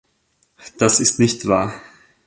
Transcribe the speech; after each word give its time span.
Das 0.79 0.99
ist 0.99 1.19
nicht 1.19 1.45
wahr! 1.47 1.79